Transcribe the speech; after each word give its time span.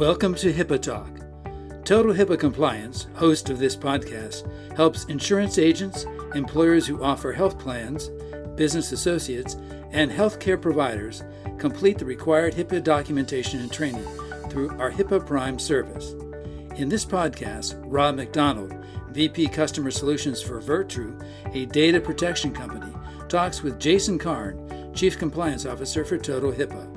Welcome 0.00 0.34
to 0.36 0.50
HIPAA 0.50 0.80
Talk. 0.80 1.84
Total 1.84 2.14
HIPAA 2.14 2.40
Compliance, 2.40 3.08
host 3.16 3.50
of 3.50 3.58
this 3.58 3.76
podcast, 3.76 4.50
helps 4.74 5.04
insurance 5.04 5.58
agents, 5.58 6.06
employers 6.34 6.86
who 6.86 7.04
offer 7.04 7.34
health 7.34 7.58
plans, 7.58 8.08
business 8.56 8.92
associates, 8.92 9.58
and 9.90 10.10
healthcare 10.10 10.58
providers 10.58 11.22
complete 11.58 11.98
the 11.98 12.06
required 12.06 12.54
HIPAA 12.54 12.82
documentation 12.82 13.60
and 13.60 13.70
training 13.70 14.06
through 14.48 14.70
our 14.78 14.90
HIPAA 14.90 15.26
Prime 15.26 15.58
service. 15.58 16.14
In 16.76 16.88
this 16.88 17.04
podcast, 17.04 17.78
Rob 17.84 18.14
McDonald, 18.14 18.74
VP 19.10 19.48
Customer 19.48 19.90
Solutions 19.90 20.40
for 20.40 20.62
Virtru, 20.62 21.22
a 21.54 21.66
data 21.66 22.00
protection 22.00 22.54
company, 22.54 22.90
talks 23.28 23.62
with 23.62 23.78
Jason 23.78 24.18
Karn, 24.18 24.94
Chief 24.94 25.18
Compliance 25.18 25.66
Officer 25.66 26.06
for 26.06 26.16
Total 26.16 26.52
HIPAA. 26.52 26.89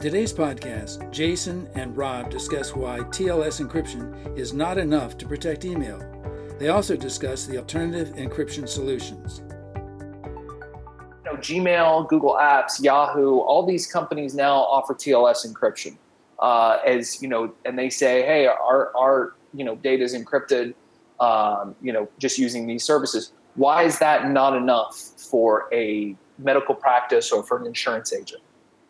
In 0.00 0.04
today's 0.04 0.32
podcast, 0.32 1.10
Jason 1.12 1.68
and 1.74 1.94
Rob 1.94 2.30
discuss 2.30 2.74
why 2.74 3.00
TLS 3.00 3.60
encryption 3.60 4.34
is 4.34 4.54
not 4.54 4.78
enough 4.78 5.18
to 5.18 5.26
protect 5.26 5.66
email. 5.66 5.98
They 6.58 6.68
also 6.68 6.96
discuss 6.96 7.44
the 7.44 7.58
alternative 7.58 8.14
encryption 8.16 8.66
solutions. 8.66 9.42
You 9.74 11.24
know, 11.26 11.36
Gmail, 11.36 12.08
Google 12.08 12.38
Apps, 12.40 12.82
Yahoo, 12.82 13.40
all 13.40 13.66
these 13.66 13.86
companies 13.86 14.34
now 14.34 14.54
offer 14.54 14.94
TLS 14.94 15.46
encryption. 15.46 15.98
Uh, 16.38 16.78
as 16.86 17.20
you 17.20 17.28
know, 17.28 17.52
and 17.66 17.78
they 17.78 17.90
say, 17.90 18.22
hey, 18.22 18.46
our 18.46 18.96
our 18.96 19.34
you 19.52 19.66
know 19.66 19.76
data 19.76 20.02
is 20.02 20.14
encrypted. 20.14 20.72
Um, 21.20 21.76
you 21.82 21.92
know, 21.92 22.08
just 22.18 22.38
using 22.38 22.66
these 22.66 22.84
services. 22.84 23.32
Why 23.54 23.82
is 23.82 23.98
that 23.98 24.30
not 24.30 24.56
enough 24.56 24.96
for 24.96 25.68
a 25.74 26.16
medical 26.38 26.74
practice 26.74 27.30
or 27.30 27.42
for 27.42 27.58
an 27.58 27.66
insurance 27.66 28.14
agent? 28.14 28.40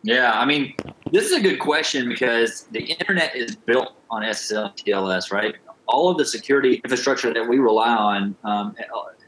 Yeah, 0.03 0.31
I 0.33 0.45
mean, 0.45 0.73
this 1.11 1.25
is 1.25 1.33
a 1.33 1.41
good 1.41 1.59
question 1.59 2.09
because 2.09 2.63
the 2.71 2.81
internet 2.81 3.35
is 3.35 3.55
built 3.55 3.93
on 4.09 4.23
SSL 4.23 4.75
TLS, 4.75 5.31
right? 5.31 5.55
All 5.87 6.09
of 6.09 6.17
the 6.17 6.25
security 6.25 6.75
infrastructure 6.83 7.33
that 7.33 7.47
we 7.47 7.59
rely 7.59 7.89
on, 7.89 8.35
um, 8.43 8.75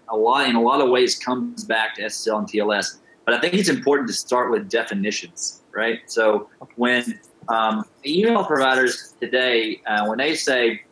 a 0.10 0.18
lot 0.18 0.50
in 0.50 0.56
a 0.56 0.62
lot 0.62 0.82
of 0.82 0.90
ways 0.90 1.18
comes 1.18 1.64
back 1.64 1.96
to 1.96 2.04
SSL 2.04 2.40
and 2.40 2.48
TLS. 2.48 2.98
But 3.26 3.36
I 3.36 3.40
think 3.40 3.54
it's 3.54 3.70
important 3.70 4.08
to 4.10 4.14
start 4.14 4.52
with 4.52 4.70
definitions, 4.70 5.62
right? 5.72 6.02
So 6.08 6.50
when 6.76 7.20
um, 7.50 7.86
email 8.06 8.44
providers 8.44 9.16
today, 9.20 9.82
uh, 9.88 10.06
when 10.08 10.18
they 10.18 10.36
say 10.36 10.84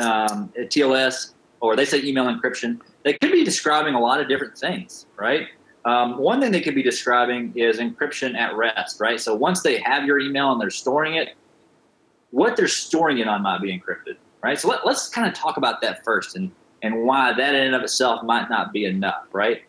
um, 0.00 0.52
TLS 0.56 1.34
or 1.60 1.76
they 1.76 1.84
say 1.84 2.02
email 2.02 2.24
encryption, 2.24 2.80
they 3.04 3.14
could 3.14 3.32
be 3.32 3.44
describing 3.44 3.94
a 3.94 4.00
lot 4.00 4.20
of 4.20 4.28
different 4.28 4.58
things, 4.58 5.06
right? 5.16 5.48
Um, 5.86 6.18
one 6.18 6.40
thing 6.40 6.50
they 6.50 6.60
could 6.60 6.74
be 6.74 6.82
describing 6.82 7.52
is 7.54 7.78
encryption 7.78 8.36
at 8.36 8.56
rest, 8.56 9.00
right? 9.00 9.20
So 9.20 9.36
once 9.36 9.62
they 9.62 9.78
have 9.78 10.04
your 10.04 10.18
email 10.18 10.50
and 10.50 10.60
they're 10.60 10.68
storing 10.68 11.14
it, 11.14 11.36
what 12.32 12.56
they're 12.56 12.66
storing 12.66 13.18
it 13.18 13.28
on 13.28 13.42
might 13.42 13.62
be 13.62 13.68
encrypted, 13.72 14.16
right? 14.42 14.58
So 14.58 14.68
let, 14.68 14.84
us 14.84 15.08
kind 15.08 15.28
of 15.28 15.34
talk 15.34 15.56
about 15.56 15.80
that 15.82 16.02
first 16.02 16.34
and, 16.34 16.50
and 16.82 17.04
why 17.04 17.32
that 17.32 17.54
in 17.54 17.62
and 17.62 17.74
of 17.76 17.82
itself 17.82 18.24
might 18.24 18.50
not 18.50 18.72
be 18.72 18.84
enough, 18.84 19.26
right? 19.32 19.62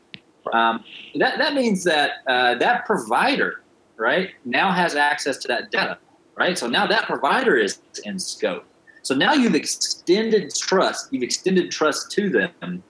Um, 0.52 0.84
that, 1.16 1.38
that 1.38 1.54
means 1.54 1.84
that 1.84 2.24
uh, 2.26 2.56
that 2.56 2.88
provider, 2.88 3.62
right, 3.96 4.32
now 4.44 4.72
has 4.72 4.96
access 4.96 5.38
to 5.38 5.48
that 5.50 5.70
data, 5.70 6.00
right? 6.36 6.58
So 6.58 6.68
now 6.68 6.88
that 6.88 7.06
provider 7.06 7.58
is 7.58 7.80
in 8.06 8.18
scope. 8.18 8.66
So 9.04 9.14
now 9.14 9.34
you've 9.34 9.56
extended 9.56 10.52
trust, 10.56 11.14
you've 11.14 11.24
extended 11.24 11.70
trust 11.70 12.10
to 12.14 12.30
them. 12.30 12.84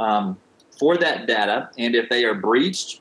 Um, 0.00 0.38
for 0.78 0.96
that 0.98 1.26
data, 1.26 1.70
and 1.78 1.94
if 1.94 2.08
they 2.08 2.24
are 2.24 2.34
breached 2.34 3.00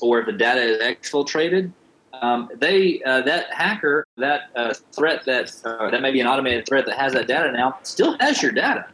or 0.00 0.20
if 0.20 0.26
the 0.26 0.32
data 0.32 0.60
is 0.60 0.82
exfiltrated, 0.82 1.72
um, 2.12 2.48
they 2.54 3.02
uh, 3.04 3.22
that 3.22 3.52
hacker, 3.52 4.06
that 4.16 4.50
uh, 4.56 4.74
threat 4.92 5.24
that 5.26 5.52
uh, 5.64 5.90
that 5.90 6.00
may 6.00 6.10
be 6.10 6.20
an 6.20 6.26
automated 6.26 6.66
threat 6.66 6.86
that 6.86 6.98
has 6.98 7.12
that 7.12 7.26
data 7.26 7.52
now, 7.52 7.78
still 7.82 8.16
has 8.20 8.42
your 8.42 8.52
data. 8.52 8.86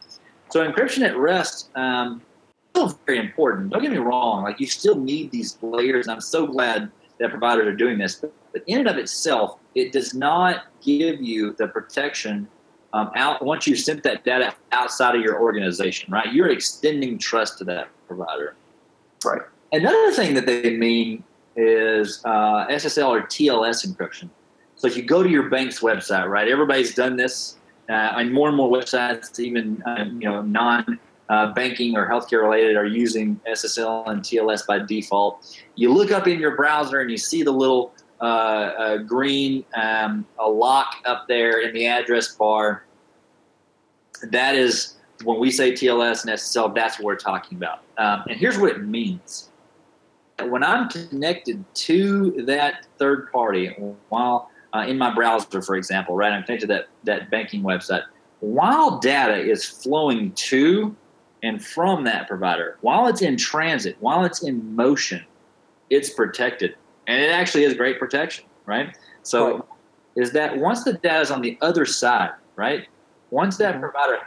So 0.49 0.69
encryption 0.69 1.07
at 1.07 1.17
rest 1.17 1.71
um, 1.77 2.21
still 2.75 2.99
very 3.07 3.19
important. 3.19 3.71
Don't 3.71 3.83
get 3.83 3.93
me 3.93 3.99
wrong; 3.99 4.43
like 4.43 4.61
you 4.61 4.67
still 4.67 4.97
need 4.97 5.31
these 5.31 5.57
layers, 5.63 6.07
and 6.07 6.15
I'm 6.15 6.21
so 6.21 6.47
glad 6.47 6.91
that 7.19 7.31
providers 7.31 7.67
are 7.67 7.77
doing 7.77 7.99
this. 7.99 8.17
But, 8.17 8.33
but 8.53 8.65
in 8.67 8.81
and 8.81 8.89
of 8.89 8.97
itself, 8.99 9.59
it 9.75 9.93
does 9.93 10.15
not 10.15 10.65
give 10.83 11.23
you 11.23 11.53
the 11.53 11.69
protection 11.69 12.49
um, 12.93 13.11
out 13.15 13.45
once 13.45 13.67
you 13.67 13.77
sent 13.77 14.03
that 14.03 14.25
data 14.25 14.55
outside 14.73 15.15
of 15.15 15.23
your 15.23 15.41
organization, 15.41 16.13
right? 16.13 16.33
You're 16.33 16.51
extending 16.51 17.19
trust 17.19 17.59
to 17.59 17.65
that 17.65 17.89
provider. 18.07 18.55
Right. 19.25 19.43
Another 19.73 20.13
thing 20.13 20.35
that 20.35 20.47
they 20.47 20.77
mean 20.77 21.25
is 21.57 22.23
uh, 22.25 22.67
SSL 22.69 23.09
or 23.09 23.23
TLS 23.23 23.87
encryption. 23.87 24.29
So 24.77 24.87
if 24.87 24.97
you 24.97 25.03
go 25.03 25.23
to 25.23 25.29
your 25.29 25.49
bank's 25.49 25.81
website, 25.81 26.29
right? 26.29 26.49
Everybody's 26.49 26.95
done 26.95 27.17
this, 27.17 27.57
uh, 27.89 27.93
and 27.93 28.33
more 28.33 28.49
and 28.49 28.57
more 28.57 28.71
websites, 28.71 29.39
even 29.39 29.83
uh, 29.87 30.05
you 30.05 30.29
know 30.29 30.43
non 30.43 30.99
uh, 31.29 31.53
banking 31.53 31.97
or 31.97 32.09
healthcare 32.09 32.43
related, 32.43 32.77
are 32.77 32.87
using 32.87 33.41
SSL 33.49 34.09
and 34.09 34.23
TLS 34.23 34.67
by 34.67 34.81
default. 34.81 35.57
You 35.77 35.93
look 35.93 36.11
up 36.11 36.27
in 36.27 36.41
your 36.41 36.57
browser 36.57 37.01
and 37.01 37.11
you 37.11 37.17
see 37.17 37.43
the 37.43 37.53
little 37.53 37.95
uh, 38.23 38.99
green 38.99 39.65
um, 39.75 40.25
a 40.39 40.49
lock 40.49 40.97
up 41.05 41.27
there 41.29 41.61
in 41.61 41.75
the 41.75 41.87
address 41.87 42.35
bar. 42.35 42.85
That 44.31 44.55
is 44.55 44.97
when 45.25 45.39
we 45.41 45.51
say 45.51 45.73
TLS 45.73 46.25
and 46.25 46.33
SSL, 46.33 46.75
that's 46.75 46.99
what 46.99 47.05
we're 47.05 47.17
talking 47.17 47.59
about. 47.59 47.83
Um, 47.99 48.25
and 48.29 48.39
here's 48.39 48.59
what 48.59 48.71
it 48.71 48.83
means. 48.83 49.51
When 50.41 50.63
I'm 50.65 50.89
connected 50.89 51.65
to 51.75 52.31
that 52.47 52.87
third 52.99 53.31
party, 53.31 53.69
while 54.09 54.51
uh, 54.73 54.85
in 54.89 54.99
my 54.99 55.15
browser, 55.15 55.61
for 55.61 55.77
example, 55.77 56.17
right, 56.17 56.33
I'm 56.33 56.43
connected 56.45 56.69
to 56.69 56.75
that, 56.75 56.89
that 57.05 57.31
banking 57.31 57.63
website, 57.63 58.03
while 58.41 58.99
data 58.99 59.37
is 59.37 59.65
flowing 59.65 60.33
to 60.33 60.97
and 61.43 61.65
from 61.65 62.05
that 62.05 62.29
provider, 62.29 62.79
while 62.81 63.07
it's 63.09 63.23
in 63.23 63.37
transit, 63.37 63.97
while 64.01 64.25
it's 64.25 64.43
in 64.43 64.75
motion, 64.75 65.25
it's 65.91 66.11
protected 66.11 66.77
and 67.07 67.21
it 67.21 67.31
actually 67.31 67.65
is 67.65 67.75
great 67.75 67.99
protection, 67.99 68.45
right? 68.67 68.97
So, 69.23 69.55
right. 69.55 69.63
is 70.17 70.33
that 70.33 70.57
once 70.57 70.85
the 70.85 70.95
data 70.95 71.21
is 71.21 71.31
on 71.31 71.41
the 71.41 71.59
other 71.61 71.87
side, 71.87 72.33
right? 72.57 72.87
Once 73.31 73.57
that 73.59 73.73
mm-hmm. 73.73 73.81
provider, 73.81 74.19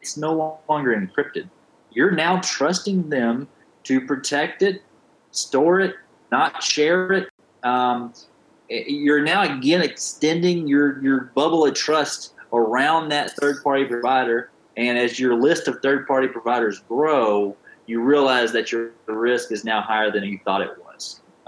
it's 0.00 0.16
no 0.16 0.60
longer 0.68 0.94
encrypted. 0.96 1.48
You're 1.92 2.12
now 2.12 2.40
trusting 2.40 3.08
them 3.08 3.48
to 3.84 4.00
protect 4.06 4.62
it, 4.62 4.82
store 5.30 5.80
it, 5.80 5.94
not 6.30 6.62
share 6.62 7.12
it. 7.12 7.28
Um, 7.62 8.12
you're 8.68 9.22
now 9.22 9.42
again 9.42 9.80
extending 9.80 10.66
your 10.66 11.02
your 11.02 11.32
bubble 11.34 11.66
of 11.66 11.74
trust 11.74 12.34
around 12.52 13.08
that 13.08 13.30
third 13.32 13.62
party 13.62 13.84
provider. 13.84 14.50
And 14.76 14.96
as 14.98 15.18
your 15.18 15.34
list 15.34 15.66
of 15.66 15.80
third 15.82 16.06
party 16.06 16.28
providers 16.28 16.80
grow, 16.88 17.56
you 17.86 18.00
realize 18.00 18.52
that 18.52 18.70
your 18.70 18.90
risk 19.06 19.50
is 19.50 19.64
now 19.64 19.80
higher 19.80 20.10
than 20.10 20.22
you 20.24 20.38
thought 20.44 20.60
it 20.60 20.70
was 20.78 20.87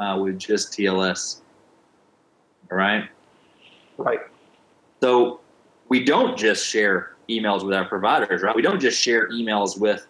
uh, 0.00 0.19
with 0.19 0.38
just 0.38 0.72
TLS. 0.72 1.43
All 2.71 2.78
right. 2.78 3.09
Right. 3.99 4.21
So 5.00 5.41
we 5.88 6.05
don't 6.05 6.37
just 6.37 6.66
share 6.66 7.16
emails 7.28 7.65
with 7.65 7.75
our 7.75 7.84
providers, 7.84 8.43
right? 8.43 8.56
We 8.56 8.62
don't 8.62 8.81
just 8.81 9.00
share 9.00 9.28
emails 9.31 9.78
with 9.78 10.06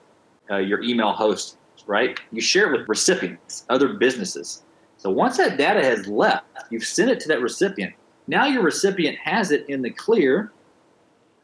uh, 0.50 0.56
your 0.56 0.83
email 0.83 1.12
host, 1.12 1.56
right? 1.87 2.19
You 2.33 2.41
share 2.41 2.73
it 2.73 2.79
with 2.79 2.89
recipients, 2.89 3.67
other 3.69 3.95
businesses. 3.95 4.62
So 4.97 5.11
once 5.11 5.37
that 5.39 5.56
data 5.56 5.83
has 5.83 6.06
left, 6.06 6.45
you've 6.71 6.84
sent 6.84 7.11
it 7.11 7.21
to 7.21 7.29
that 7.29 7.41
recipient. 7.41 7.95
Now 8.27 8.47
your 8.47 8.62
recipient 8.62 9.19
has 9.19 9.50
it 9.50 9.69
in 9.69 9.83
the 9.83 9.91
clear. 9.91 10.53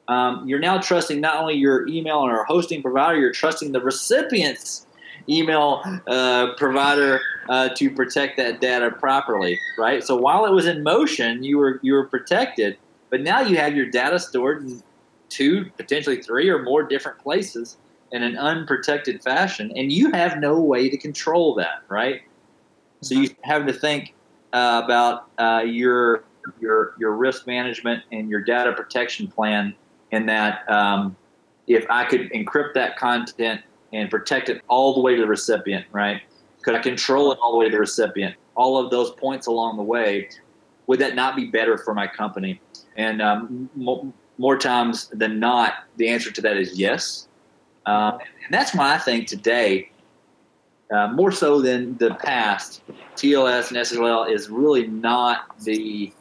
Um, 0.09 0.47
you're 0.47 0.61
now 0.61 0.79
trusting 0.79 1.21
not 1.21 1.37
only 1.41 1.55
your 1.55 1.89
email 1.89 2.23
and 2.23 2.31
our 2.31 2.45
hosting 2.45 2.81
provider, 2.81 3.19
you're 3.19 3.33
trusting 3.33 3.73
the 3.73 3.81
recipient's 3.81 4.86
email 5.29 5.83
uh, 6.07 6.55
provider 6.57 7.21
uh, 7.49 7.69
to 7.71 7.91
protect 7.91 8.37
that 8.37 8.61
data 8.61 8.91
properly, 8.91 9.59
right? 9.79 10.03
So 10.03 10.17
while 10.17 10.47
it 10.47 10.53
was 10.53 10.67
in 10.67 10.83
motion, 10.83 11.43
you 11.43 11.59
were 11.59 11.81
you 11.83 11.95
were 11.95 12.07
protected, 12.07 12.79
but 13.11 13.23
now 13.23 13.41
you 13.41 13.57
have 13.57 13.77
your 13.77 13.87
data 13.87 14.19
stored 14.19 14.63
in 14.63 14.83
two, 15.29 15.71
potentially 15.77 16.23
three 16.23 16.49
or 16.49 16.63
more 16.63 16.83
different 16.83 17.19
places 17.19 17.77
in 18.13 18.23
an 18.23 18.37
unprotected 18.37 19.23
fashion, 19.23 19.73
and 19.77 19.93
you 19.93 20.13
have 20.13 20.39
no 20.39 20.61
way 20.61 20.89
to 20.89 20.97
control 20.97 21.55
that, 21.57 21.83
right? 21.89 22.23
So 23.03 23.15
you 23.15 23.31
have 23.43 23.67
to 23.67 23.73
think 23.73 24.15
uh, 24.53 24.83
about 24.85 25.29
uh, 25.39 25.63
your 25.65 26.25
your 26.61 26.95
your 26.99 27.13
risk 27.13 27.47
management 27.47 28.05
and 28.13 28.29
your 28.29 28.43
data 28.43 28.73
protection 28.73 29.29
plan. 29.29 29.75
In 30.13 30.27
that, 30.27 30.71
um, 30.71 31.17
if 31.67 31.85
I 31.91 32.05
could 32.05 32.31
encrypt 32.31 32.75
that 32.75 32.97
content 32.97 33.63
and 33.93 34.11
protect 34.11 34.49
it 34.49 34.63
all 34.69 34.95
the 34.95 35.01
way 35.01 35.15
to 35.15 35.21
the 35.23 35.29
recipient, 35.29 35.87
right? 35.93 36.23
Could 36.63 36.75
I 36.75 36.81
control 36.81 37.33
it 37.33 37.39
all 37.41 37.53
the 37.53 37.59
way 37.59 37.67
to 37.67 37.73
the 37.73 37.79
recipient? 37.79 38.35
All 38.55 38.79
of 38.79 38.91
those 38.91 39.11
points 39.13 39.47
along 39.47 39.77
the 39.77 39.83
way, 39.83 40.29
would 40.87 40.99
that 41.01 41.15
not 41.15 41.37
be 41.37 41.47
better 41.47 41.79
for 41.79 41.95
my 41.95 42.07
company? 42.07 42.61
And 42.97 43.23
um, 43.23 43.71
mo- 43.75 44.13
more 44.39 44.59
times 44.59 45.09
than 45.09 45.39
not, 45.39 45.85
the 45.97 46.09
answer 46.09 46.31
to 46.31 46.41
that 46.43 46.57
is 46.57 46.79
yes. 46.79 47.29
Um, 47.87 48.19
and 48.45 48.53
that's 48.53 48.75
why 48.75 48.95
I 48.95 48.99
think 48.99 49.29
today, 49.29 49.91
uh, 50.91 51.09
more 51.09 51.33
so 51.33 51.61
than 51.61 51.97
the 51.99 52.15
past, 52.15 52.83
TLS 53.17 53.69
and 53.69 53.79
SSL 53.79 54.31
is 54.31 54.49
really 54.49 54.87
not 54.87 55.59
the 55.61 56.13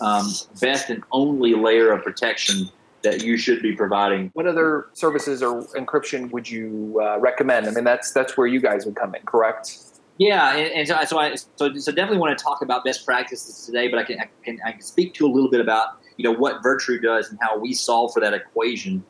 um, 0.00 0.30
best 0.60 0.90
and 0.90 1.02
only 1.12 1.54
layer 1.54 1.92
of 1.92 2.02
protection 2.02 2.68
that 3.02 3.22
you 3.22 3.36
should 3.36 3.62
be 3.62 3.74
providing. 3.74 4.30
What 4.34 4.46
other 4.46 4.88
services 4.92 5.42
or 5.42 5.62
encryption 5.74 6.30
would 6.32 6.48
you 6.48 7.00
uh, 7.02 7.18
recommend? 7.18 7.66
I 7.66 7.70
mean, 7.70 7.84
that's 7.84 8.12
that's 8.12 8.36
where 8.36 8.46
you 8.46 8.60
guys 8.60 8.84
would 8.86 8.96
come 8.96 9.14
in, 9.14 9.22
correct? 9.22 9.78
Yeah, 10.20 10.54
and, 10.54 10.70
and 10.72 10.86
so, 10.86 11.02
so 11.04 11.18
I 11.18 11.34
so, 11.34 11.74
so 11.74 11.92
definitely 11.92 12.18
want 12.18 12.36
to 12.36 12.44
talk 12.44 12.60
about 12.60 12.84
best 12.84 13.06
practices 13.06 13.64
today, 13.64 13.88
but 13.88 13.98
I 13.98 14.04
can, 14.04 14.20
I 14.20 14.28
can 14.44 14.58
I 14.66 14.72
can 14.72 14.82
speak 14.82 15.14
to 15.14 15.26
a 15.26 15.32
little 15.32 15.50
bit 15.50 15.62
about 15.62 15.98
you 16.18 16.24
know 16.24 16.38
what 16.38 16.62
Virtru 16.62 17.00
does 17.00 17.30
and 17.30 17.38
how 17.40 17.58
we 17.58 17.72
solve 17.72 18.12
for 18.12 18.20
that 18.20 18.34
equation. 18.34 19.02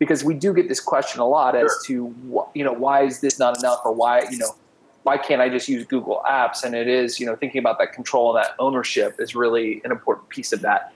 Because 0.00 0.24
we 0.24 0.34
do 0.34 0.52
get 0.52 0.68
this 0.68 0.80
question 0.80 1.20
a 1.20 1.26
lot 1.26 1.54
sure. 1.54 1.64
as 1.64 1.78
to 1.86 2.14
you 2.54 2.64
know 2.64 2.72
why 2.72 3.04
is 3.04 3.20
this 3.20 3.38
not 3.38 3.56
enough 3.58 3.78
or 3.84 3.92
why 3.92 4.24
you 4.28 4.38
know 4.38 4.50
why 5.04 5.16
can't 5.16 5.40
I 5.40 5.48
just 5.48 5.68
use 5.68 5.84
Google 5.84 6.20
Apps? 6.28 6.64
And 6.64 6.74
it 6.74 6.88
is 6.88 7.20
you 7.20 7.26
know 7.26 7.36
thinking 7.36 7.60
about 7.60 7.78
that 7.78 7.92
control 7.92 8.36
and 8.36 8.44
that 8.44 8.56
ownership 8.58 9.14
is 9.20 9.36
really 9.36 9.80
an 9.84 9.92
important 9.92 10.28
piece 10.30 10.52
of 10.52 10.62
that. 10.62 10.92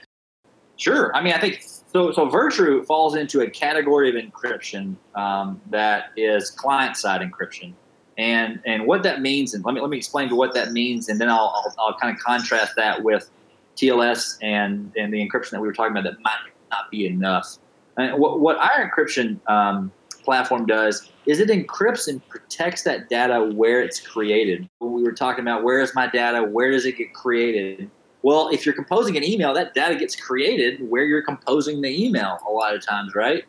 Sure, 0.79 1.15
I 1.15 1.23
mean 1.23 1.33
I 1.33 1.41
think 1.41 1.65
so. 1.93 2.13
So 2.13 2.29
Virtru 2.29 2.85
falls 2.87 3.15
into 3.15 3.41
a 3.41 3.51
category 3.51 4.09
of 4.09 4.17
encryption 4.17 4.97
um, 5.15 5.61
that 5.71 6.11
is 6.17 6.51
client 6.51 6.97
side 6.97 7.21
encryption 7.21 7.75
and 8.19 8.61
and 8.67 8.87
what 8.87 9.03
that 9.03 9.23
means 9.23 9.55
and 9.55 9.65
let 9.65 9.75
me 9.75 9.81
let 9.81 9.89
me 9.89 9.97
explain 9.97 10.29
to 10.29 10.35
what 10.35 10.53
that 10.55 10.73
means 10.73 11.09
and 11.09 11.21
then 11.21 11.29
I'll, 11.29 11.53
I'll, 11.55 11.75
I'll 11.79 11.99
kind 11.99 12.15
of 12.15 12.23
contrast 12.23 12.77
that 12.77 13.03
with 13.03 13.31
TLS 13.77 14.37
and 14.43 14.93
and 14.97 15.13
the 15.13 15.27
encryption 15.27 15.51
that 15.51 15.61
we 15.61 15.67
were 15.67 15.73
talking 15.73 15.97
about 15.97 16.05
that 16.05 16.21
might 16.21 16.39
not 16.71 16.91
be 16.91 17.07
enough. 17.07 17.57
And 17.97 18.19
what 18.19 18.41
what 18.41 18.59
our 18.59 18.89
encryption 18.89 19.41
um, 19.49 19.91
platform 20.23 20.67
does 20.67 21.11
is 21.27 21.41
it 21.41 21.49
encrypts 21.49 22.09
and 22.09 22.27
protects 22.29 22.83
that 22.83 23.09
data 23.09 23.51
where 23.55 23.83
it's 23.83 24.01
created. 24.01 24.69
When 24.79 24.93
we 24.93 25.03
were 25.03 25.13
talking 25.13 25.43
about 25.43 25.65
where 25.65 25.81
is 25.81 25.95
my 25.95 26.07
data, 26.09 26.45
where 26.45 26.71
does 26.71 26.85
it 26.85 26.99
get 26.99 27.15
created? 27.15 27.91
Well, 28.23 28.51
if 28.51 28.67
you're 28.67 28.75
composing 28.75 29.17
an 29.17 29.25
email, 29.25 29.55
that 29.55 29.75
data 29.75 29.97
gets 29.97 30.15
created 30.15 30.89
where 30.89 31.05
you're 31.05 31.23
composing 31.23 31.81
the 31.81 32.05
email 32.05 32.39
a 32.47 32.51
lot 32.51 32.75
of 32.75 32.85
times, 32.85 33.15
right? 33.15 33.45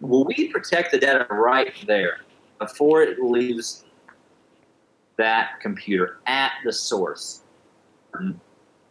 Well, 0.00 0.24
we 0.24 0.48
protect 0.48 0.92
the 0.92 0.98
data 0.98 1.26
right 1.30 1.72
there 1.86 2.18
before 2.58 3.02
it 3.02 3.20
leaves 3.20 3.84
that 5.16 5.60
computer 5.60 6.18
at 6.26 6.52
the 6.64 6.72
source. 6.72 7.42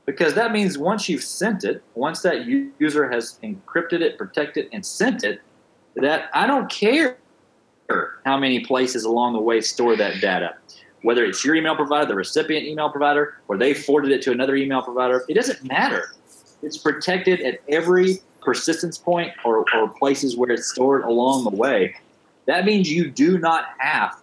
Because 0.06 0.36
that 0.36 0.52
means 0.52 0.78
once 0.78 1.10
you've 1.10 1.24
sent 1.24 1.64
it, 1.64 1.82
once 1.96 2.22
that 2.22 2.46
user 2.46 3.10
has 3.10 3.40
encrypted 3.44 4.02
it, 4.02 4.18
protected, 4.18 4.68
and 4.72 4.86
sent 4.86 5.24
it, 5.24 5.42
that 5.96 6.30
I 6.34 6.46
don't 6.46 6.70
care 6.70 7.18
how 8.26 8.38
many 8.38 8.60
places 8.60 9.06
along 9.06 9.34
the 9.34 9.40
way 9.40 9.62
store 9.62 9.96
that 9.96 10.22
data. 10.22 10.56
Whether 11.06 11.24
it's 11.24 11.46
your 11.46 11.54
email 11.54 11.76
provider, 11.76 12.08
the 12.08 12.16
recipient 12.16 12.66
email 12.66 12.90
provider, 12.90 13.38
or 13.48 13.60
they 13.60 13.76
forwarded 13.76 14.12
it 14.12 14.24
to 14.24 14.32
another 14.32 14.56
email 14.56 14.82
provider, 14.82 15.24
it 15.30 15.36
doesn't 15.36 15.64
matter. 15.64 16.16
It's 16.64 16.80
protected 16.80 17.42
at 17.42 17.60
every 17.70 18.24
persistence 18.42 18.98
point 18.98 19.32
or, 19.46 19.66
or 19.76 19.88
places 19.88 20.36
where 20.36 20.50
it's 20.50 20.68
stored 20.68 21.04
along 21.04 21.44
the 21.44 21.52
way. 21.52 21.96
That 22.48 22.66
means 22.66 22.90
you 22.90 23.12
do 23.12 23.38
not 23.38 23.66
have 23.78 24.20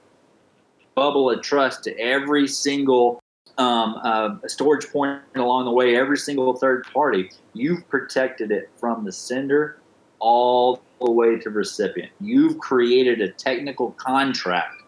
bubble 0.97 1.31
of 1.31 1.41
trust 1.41 1.85
to 1.85 1.97
every 2.01 2.49
single 2.49 3.23
um, 3.59 4.01
uh, 4.03 4.39
storage 4.49 4.89
point 4.89 5.21
along 5.37 5.67
the 5.67 5.71
way, 5.71 5.95
every 5.95 6.19
single 6.19 6.53
third 6.57 6.85
party. 6.93 7.31
You've 7.53 7.89
protected 7.89 8.51
it 8.51 8.69
from 8.81 9.05
the 9.05 9.13
sender 9.13 9.79
all 10.19 10.83
the 11.01 11.13
way 11.13 11.39
to 11.39 11.51
recipient. 11.51 12.11
You've 12.21 12.59
created 12.59 13.21
a 13.21 13.31
technical 13.31 13.93
contract 13.93 14.82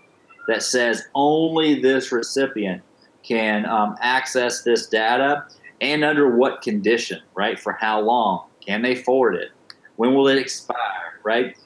that 0.48 0.62
says 0.62 1.04
only 1.14 1.80
this 1.80 2.12
recipient 2.12 2.82
can 3.22 3.66
um, 3.66 3.96
access 4.00 4.62
this 4.62 4.86
data 4.86 5.44
and 5.80 6.04
under 6.04 6.36
what 6.36 6.62
condition, 6.62 7.20
right? 7.34 7.58
For 7.58 7.72
how 7.72 8.00
long? 8.00 8.46
Can 8.64 8.82
they 8.82 8.94
forward 8.94 9.34
it? 9.34 9.48
When 9.96 10.14
will 10.14 10.28
it 10.28 10.38
expire, 10.38 11.20
right? 11.22 11.56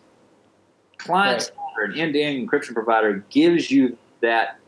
Client 0.98 1.52
right. 1.78 1.90
an 1.90 1.98
end-to-end 1.98 2.48
encryption 2.48 2.74
provider 2.74 3.24
gives 3.30 3.70
you 3.70 3.96
that 4.20 4.58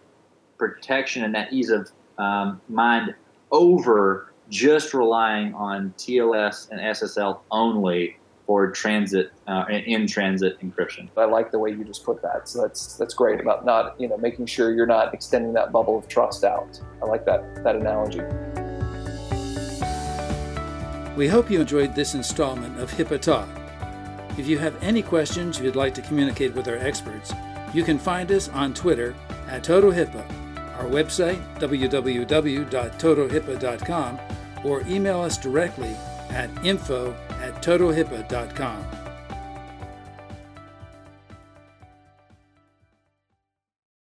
protection 0.59 1.25
and 1.25 1.35
that 1.35 1.53
ease 1.53 1.71
of 1.71 1.91
um, 2.19 2.61
mind 2.69 3.15
over 3.51 4.33
just 4.49 4.95
relying 4.95 5.55
on 5.55 5.95
TLS 5.97 6.71
and 6.71 6.81
SSL 6.81 7.41
only 7.51 8.17
for 8.51 8.67
transit 8.73 9.31
uh, 9.47 9.65
in 9.69 10.09
transit 10.09 10.59
encryption. 10.59 11.09
I 11.17 11.27
like 11.27 11.53
the 11.53 11.61
way 11.61 11.71
you 11.71 11.85
just 11.85 12.05
put 12.05 12.21
that. 12.23 12.49
So 12.49 12.63
that's 12.63 12.97
that's 12.97 13.15
great 13.15 13.39
about 13.39 13.65
not 13.65 13.95
you 14.01 14.09
know 14.09 14.17
making 14.17 14.47
sure 14.47 14.75
you're 14.75 14.89
not 14.89 15.15
extending 15.15 15.53
that 15.53 15.71
bubble 15.71 15.97
of 15.97 16.09
trust 16.09 16.43
out. 16.43 16.81
I 17.01 17.07
like 17.07 17.25
that 17.27 17.63
that 17.63 17.77
analogy. 17.77 18.23
We 21.17 21.29
hope 21.29 21.49
you 21.49 21.61
enjoyed 21.61 21.95
this 21.95 22.17
installment 22.17 22.81
of 22.81 22.91
HIPAA 22.91 23.21
Talk. 23.21 23.49
If 24.37 24.49
you 24.49 24.59
have 24.59 24.75
any 24.83 25.03
questions 25.03 25.61
you'd 25.61 25.77
like 25.77 25.95
to 25.95 26.03
communicate 26.03 26.53
with 26.53 26.67
our 26.67 26.79
experts, 26.79 27.33
you 27.73 27.85
can 27.85 28.01
find 28.01 28.33
us 28.33 28.49
on 28.49 28.75
Twitter 28.75 29.15
at 29.47 29.63
TotalHIPAA, 29.63 30.25
our 30.77 30.87
website, 30.87 31.39
www.totalhipaa.com, 31.61 34.19
or 34.65 34.83
email 34.89 35.21
us 35.21 35.39
directly 35.39 35.95
at 36.31 36.51
info 36.65 37.15
at 37.51 37.63
totalhipaa.com. 37.63 39.10